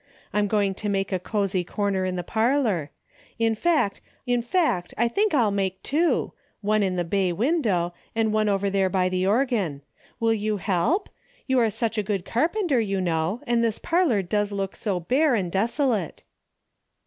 I'm 0.33 0.47
going 0.47 0.73
to 0.81 0.89
make 0.89 1.11
a 1.11 1.19
cozy 1.19 1.63
corner 1.63 2.05
in 2.05 2.15
the 2.15 2.23
parlor. 2.23 2.89
In 3.37 3.53
fact, 3.53 4.01
I 4.27 5.07
think 5.07 5.35
I'll 5.35 5.51
make 5.51 5.83
two, 5.83 6.33
one 6.61 6.81
in 6.81 6.95
the 6.95 7.03
bay, 7.03 7.31
window 7.31 7.93
and 8.15 8.33
one 8.33 8.49
over 8.49 8.67
there 8.67 8.89
by 8.89 9.09
the 9.09 9.27
organ. 9.27 9.83
Will 10.19 10.33
you 10.33 10.57
help? 10.57 11.07
You're 11.45 11.69
such 11.69 11.99
a 11.99 12.03
good 12.03 12.25
carpenter, 12.25 12.79
you 12.79 12.99
know, 12.99 13.41
and 13.45 13.63
this 13.63 13.77
parlor 13.77 14.23
does 14.23 14.51
look 14.51 14.75
so 14.75 14.99
bare 14.99 15.35
and 15.35 15.51
desolate. 15.51 16.23